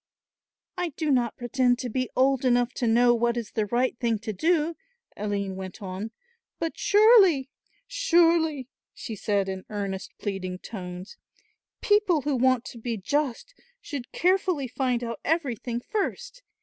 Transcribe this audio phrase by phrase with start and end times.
[0.79, 4.17] "I do not pretend to be old enough to know what is the right thing
[4.21, 4.75] to do,"
[5.15, 6.09] Aline went on,
[6.57, 7.51] "but surely,
[7.85, 11.17] surely," she said in earnest pleading tones,
[11.81, 16.41] "people who want to be just should carefully find out everything first.